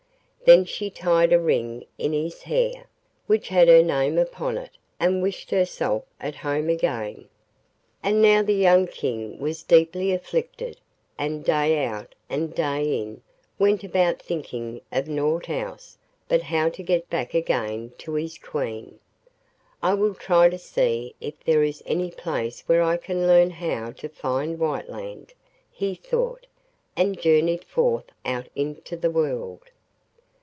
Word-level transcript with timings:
Then 0.43 0.65
she 0.65 0.89
tied 0.89 1.31
a 1.31 1.39
ring 1.39 1.85
in 1.99 2.11
his 2.11 2.41
hair, 2.41 2.87
which 3.27 3.47
had 3.47 3.67
her 3.69 3.83
name 3.83 4.17
upon 4.17 4.57
it, 4.57 4.71
and 4.99 5.21
wished 5.21 5.49
herself 5.51 6.03
at 6.19 6.35
home 6.35 6.67
again. 6.67 7.29
And 8.03 8.21
now 8.23 8.41
the 8.43 8.55
young 8.55 8.87
King 8.87 9.39
was 9.39 9.61
deeply 9.63 10.11
afflicted, 10.11 10.77
and 11.17 11.45
day 11.45 11.85
out 11.85 12.15
and 12.27 12.53
day 12.53 12.97
in 12.99 13.21
went 13.59 13.83
about 13.85 14.19
thinking 14.19 14.81
of 14.91 15.07
naught 15.07 15.47
else 15.47 15.97
but 16.27 16.41
how 16.41 16.67
to 16.69 16.83
get 16.83 17.09
back 17.09 17.33
again 17.33 17.93
to 17.99 18.15
his 18.15 18.37
Queen. 18.39 18.99
'I 19.81 19.93
will 19.93 20.15
try 20.15 20.49
to 20.49 20.57
see 20.57 21.15
if 21.21 21.41
there 21.45 21.63
is 21.63 21.81
any 21.85 22.09
place 22.11 22.61
where 22.61 22.81
I 22.81 22.97
can 22.97 23.25
learn 23.27 23.51
how 23.51 23.91
to 23.91 24.09
find 24.09 24.57
Whiteland,' 24.59 25.33
he 25.71 25.95
thought, 25.95 26.45
and 26.97 27.21
journeyed 27.21 27.63
forth 27.63 28.09
out 28.25 28.47
into 28.55 28.97
the 28.97 29.11
world. 29.11 29.61